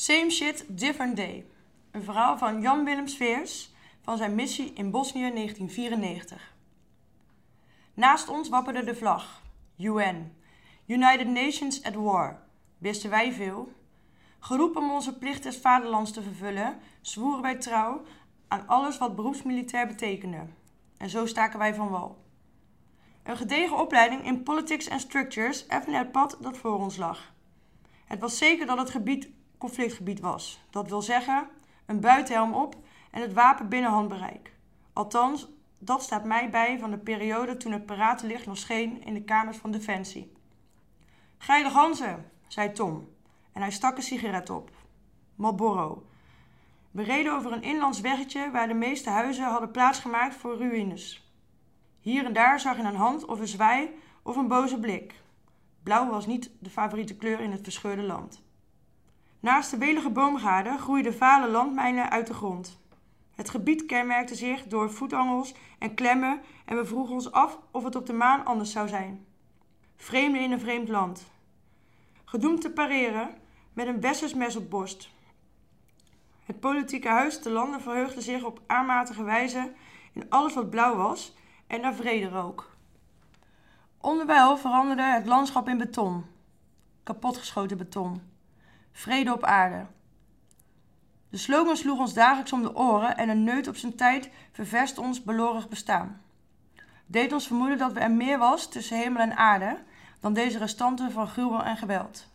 Same 0.00 0.30
shit, 0.30 0.64
different 0.68 1.16
day. 1.16 1.46
Een 1.90 2.02
verhaal 2.02 2.38
van 2.38 2.60
Jan 2.60 2.84
Willem 2.84 3.06
Sveers 3.06 3.70
van 4.02 4.16
zijn 4.16 4.34
missie 4.34 4.72
in 4.72 4.90
Bosnië 4.90 5.30
1994. 5.32 6.54
Naast 7.94 8.28
ons 8.28 8.48
wapperde 8.48 8.84
de 8.84 8.94
vlag. 8.94 9.42
UN. 9.78 10.36
United 10.86 11.26
Nations 11.26 11.82
at 11.82 11.94
War. 11.94 12.42
Wisten 12.78 13.10
wij 13.10 13.32
veel? 13.32 13.72
Geroepen 14.38 14.82
om 14.82 14.90
onze 14.90 15.18
plicht 15.18 15.42
des 15.42 15.56
vaderlands 15.56 16.12
te 16.12 16.22
vervullen, 16.22 16.78
zwoeren 17.00 17.42
wij 17.42 17.56
trouw 17.56 18.02
aan 18.48 18.66
alles 18.66 18.98
wat 18.98 19.16
beroepsmilitair 19.16 19.86
betekende. 19.86 20.46
En 20.96 21.10
zo 21.10 21.26
staken 21.26 21.58
wij 21.58 21.74
van 21.74 21.88
wal. 21.88 22.24
Een 23.22 23.36
gedegen 23.36 23.78
opleiding 23.78 24.24
in 24.24 24.42
politics 24.42 24.90
and 24.90 25.00
structures 25.00 25.66
effende 25.66 25.98
het 25.98 26.12
pad 26.12 26.36
dat 26.40 26.56
voor 26.56 26.78
ons 26.78 26.96
lag. 26.96 27.32
Het 28.04 28.20
was 28.20 28.38
zeker 28.38 28.66
dat 28.66 28.78
het 28.78 28.90
gebied 28.90 29.36
conflictgebied 29.58 30.20
was. 30.20 30.60
Dat 30.70 30.88
wil 30.88 31.02
zeggen, 31.02 31.48
een 31.86 32.00
buitenhelm 32.00 32.54
op 32.54 32.76
en 33.10 33.20
het 33.20 33.32
wapen 33.32 33.68
binnen 33.68 33.90
handbereik. 33.90 34.52
Althans, 34.92 35.48
dat 35.78 36.02
staat 36.02 36.24
mij 36.24 36.50
bij 36.50 36.78
van 36.78 36.90
de 36.90 36.98
periode 36.98 37.56
toen 37.56 37.72
het 37.72 37.86
paratenlicht 37.86 38.46
nog 38.46 38.58
scheen 38.58 39.04
in 39.04 39.14
de 39.14 39.22
kamers 39.22 39.56
van 39.56 39.70
Defensie. 39.70 40.32
Geile 41.38 41.70
ganzen, 41.70 42.30
zei 42.46 42.72
Tom 42.72 43.08
en 43.52 43.60
hij 43.60 43.70
stak 43.70 43.96
een 43.96 44.02
sigaret 44.02 44.50
op. 44.50 44.70
Marlboro. 45.34 46.06
We 46.90 47.02
reden 47.02 47.32
over 47.32 47.52
een 47.52 47.62
inlands 47.62 48.00
weggetje 48.00 48.50
waar 48.50 48.68
de 48.68 48.74
meeste 48.74 49.10
huizen 49.10 49.44
hadden 49.44 49.70
plaatsgemaakt 49.70 50.34
voor 50.34 50.56
ruïnes. 50.56 51.32
Hier 52.00 52.24
en 52.24 52.32
daar 52.32 52.60
zag 52.60 52.76
je 52.76 52.82
een 52.82 52.94
hand 52.94 53.24
of 53.24 53.40
een 53.40 53.48
zwaai 53.48 53.90
of 54.22 54.36
een 54.36 54.48
boze 54.48 54.78
blik. 54.78 55.14
Blauw 55.82 56.10
was 56.10 56.26
niet 56.26 56.50
de 56.58 56.70
favoriete 56.70 57.16
kleur 57.16 57.40
in 57.40 57.52
het 57.52 57.62
verscheurde 57.62 58.02
land. 58.02 58.42
Naast 59.40 59.70
de 59.70 59.78
welige 59.78 60.10
boomgaarden 60.10 60.78
groeiden 60.78 61.14
vale 61.14 61.48
landmijnen 61.48 62.10
uit 62.10 62.26
de 62.26 62.34
grond. 62.34 62.80
Het 63.34 63.50
gebied 63.50 63.86
kenmerkte 63.86 64.34
zich 64.34 64.66
door 64.66 64.90
voetangels 64.90 65.54
en 65.78 65.94
klemmen 65.94 66.40
en 66.64 66.76
we 66.76 66.84
vroegen 66.84 67.14
ons 67.14 67.32
af 67.32 67.58
of 67.70 67.84
het 67.84 67.96
op 67.96 68.06
de 68.06 68.12
maan 68.12 68.44
anders 68.44 68.72
zou 68.72 68.88
zijn. 68.88 69.26
Vreemden 69.96 70.40
in 70.40 70.52
een 70.52 70.60
vreemd 70.60 70.88
land. 70.88 71.26
Gedoemd 72.24 72.60
te 72.60 72.70
pareren 72.70 73.34
met 73.72 73.86
een 73.86 74.00
westers 74.00 74.34
mes 74.34 74.56
op 74.56 74.70
borst. 74.70 75.10
Het 76.44 76.60
politieke 76.60 77.08
huis 77.08 77.42
te 77.42 77.50
landen 77.50 77.80
verheugde 77.80 78.20
zich 78.20 78.42
op 78.42 78.60
aanmatige 78.66 79.22
wijze 79.22 79.72
in 80.12 80.26
alles 80.28 80.54
wat 80.54 80.70
blauw 80.70 80.96
was 80.96 81.36
en 81.66 81.80
naar 81.80 81.94
vrede 81.94 82.28
rook. 82.28 82.70
Onderwijl 84.00 84.56
veranderde 84.56 85.02
het 85.02 85.26
landschap 85.26 85.68
in 85.68 85.78
beton. 85.78 86.24
Kapotgeschoten 87.02 87.76
beton. 87.76 88.36
Vrede 88.92 89.32
op 89.32 89.44
aarde. 89.44 89.86
De 91.30 91.36
slogan 91.36 91.76
sloeg 91.76 91.98
ons 91.98 92.14
dagelijks 92.14 92.52
om 92.52 92.62
de 92.62 92.76
oren 92.76 93.16
en 93.16 93.28
een 93.28 93.44
neut 93.44 93.68
op 93.68 93.76
zijn 93.76 93.96
tijd 93.96 94.30
ververst 94.52 94.98
ons 94.98 95.22
belorig 95.22 95.68
bestaan. 95.68 96.22
Deed 97.06 97.32
ons 97.32 97.46
vermoeden 97.46 97.78
dat 97.78 97.96
er 97.96 98.10
meer 98.10 98.38
was 98.38 98.68
tussen 98.68 98.98
hemel 98.98 99.22
en 99.22 99.36
aarde 99.36 99.78
dan 100.20 100.32
deze 100.32 100.58
restanten 100.58 101.12
van 101.12 101.28
gruwel 101.28 101.62
en 101.64 101.76
geweld. 101.76 102.26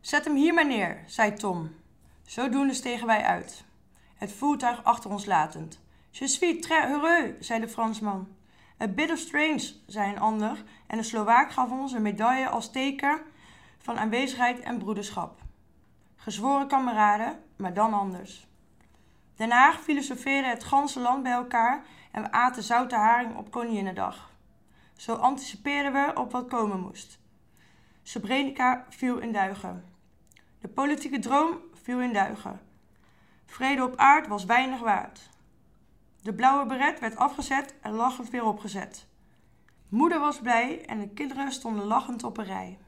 Zet 0.00 0.24
hem 0.24 0.34
hier 0.34 0.54
maar 0.54 0.66
neer, 0.66 1.04
zei 1.06 1.34
Tom. 1.34 1.74
Zodoende 2.26 2.74
stegen 2.74 3.06
wij 3.06 3.22
uit, 3.22 3.64
het 4.14 4.32
voertuig 4.32 4.84
achter 4.84 5.10
ons 5.10 5.26
latend. 5.26 5.80
Je 6.10 6.28
suis 6.28 6.60
très 6.60 6.86
heureux, 6.86 7.46
zei 7.46 7.60
de 7.60 7.68
Fransman. 7.68 8.28
A 8.82 8.88
bit 8.88 9.10
of 9.10 9.18
strange, 9.18 9.72
zei 9.86 10.12
een 10.12 10.20
ander, 10.20 10.62
en 10.86 10.96
de 10.96 11.02
Slovaak 11.02 11.52
gaf 11.52 11.70
ons 11.70 11.92
een 11.92 12.02
medaille 12.02 12.48
als 12.48 12.70
teken 12.70 13.20
van 13.82 13.98
aanwezigheid 13.98 14.60
en 14.60 14.78
broederschap. 14.78 15.40
Gezworen 16.16 16.66
kameraden, 16.66 17.42
maar 17.56 17.74
dan 17.74 17.92
anders. 17.94 18.50
Haag 19.36 19.80
filosofeerde 19.80 20.48
het 20.48 20.64
ganse 20.64 21.00
land 21.00 21.22
bij 21.22 21.32
elkaar 21.32 21.84
en 22.12 22.22
we 22.22 22.32
aten 22.32 22.62
zoute 22.62 22.94
haring 22.94 23.36
op 23.36 23.50
Koninginnedag. 23.50 24.30
Zo 24.96 25.14
anticipeerden 25.14 25.92
we 25.92 26.12
op 26.14 26.32
wat 26.32 26.48
komen 26.48 26.80
moest. 26.80 27.18
Srebrenica 28.02 28.86
viel 28.88 29.18
in 29.18 29.32
duigen. 29.32 29.84
De 30.60 30.68
politieke 30.68 31.18
droom 31.18 31.58
viel 31.82 32.00
in 32.00 32.12
duigen. 32.12 32.60
Vrede 33.46 33.84
op 33.84 33.96
aard 33.96 34.26
was 34.26 34.44
weinig 34.44 34.80
waard. 34.80 35.30
De 36.22 36.34
blauwe 36.34 36.66
beret 36.66 37.00
werd 37.00 37.16
afgezet 37.16 37.74
en 37.80 37.92
lachend 37.92 38.30
weer 38.30 38.44
opgezet. 38.44 39.06
Moeder 39.88 40.20
was 40.20 40.40
blij 40.40 40.86
en 40.86 40.98
de 40.98 41.08
kinderen 41.08 41.52
stonden 41.52 41.84
lachend 41.84 42.24
op 42.24 42.38
een 42.38 42.44
rij. 42.44 42.78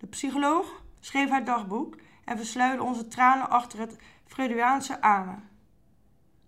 De 0.00 0.06
psycholoog 0.06 0.82
schreef 1.00 1.30
haar 1.30 1.44
dagboek 1.44 1.96
en 2.24 2.36
versluide 2.36 2.82
onze 2.82 3.08
tranen 3.08 3.50
achter 3.50 3.78
het 3.78 3.98
Freudiaanse 4.26 5.00
amen. 5.00 5.48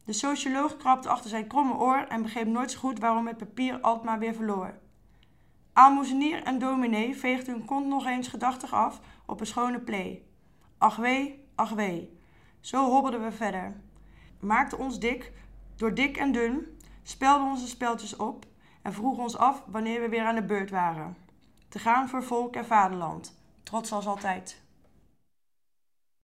De 0.05 0.13
socioloog 0.13 0.77
krabde 0.77 1.09
achter 1.09 1.31
zijn 1.31 1.47
kromme 1.47 1.75
oor 1.75 2.07
en 2.09 2.23
begreep 2.23 2.47
nooit 2.47 2.71
zo 2.71 2.79
goed 2.79 2.99
waarom 2.99 3.27
het 3.27 3.37
papier 3.37 3.81
altmaar 3.81 4.19
weer 4.19 4.35
verloor. 4.35 4.75
Aalmoezenier 5.73 6.43
en 6.43 6.59
dominee 6.59 7.17
veegden 7.17 7.55
hun 7.55 7.65
kont 7.65 7.87
nog 7.87 8.07
eens 8.07 8.29
gedachtig 8.29 8.73
af 8.73 9.01
op 9.27 9.41
een 9.41 9.47
schone 9.47 9.81
plee. 9.81 10.27
Ach 10.79 10.97
wee, 10.97 11.49
ach 11.55 11.71
wee. 11.71 12.19
Zo 12.61 12.91
hobbelden 12.91 13.23
we 13.23 13.33
verder. 13.33 13.81
Maakten 14.41 14.79
ons 14.79 14.99
dik, 14.99 15.33
door 15.77 15.95
dik 15.95 16.17
en 16.17 16.33
dun, 16.33 16.79
spelden 17.03 17.47
onze 17.47 17.69
speltjes 17.69 18.17
op 18.17 18.45
en 18.83 18.93
vroegen 18.93 19.23
ons 19.23 19.37
af 19.37 19.63
wanneer 19.67 20.01
we 20.01 20.09
weer 20.09 20.25
aan 20.25 20.35
de 20.35 20.45
beurt 20.45 20.71
waren. 20.71 21.17
Te 21.69 21.79
gaan 21.79 22.09
voor 22.09 22.23
volk 22.23 22.57
en 22.57 22.67
vaderland, 22.67 23.41
trots 23.63 23.93
als 23.93 24.07
altijd. 24.07 24.62